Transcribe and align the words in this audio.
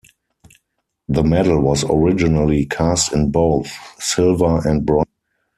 The 1.07 1.21
medal 1.21 1.61
was 1.61 1.83
originally 1.87 2.65
cast 2.65 3.13
in 3.13 3.29
both 3.29 3.67
silver 4.01 4.67
and 4.67 4.83
bronze. 4.83 5.05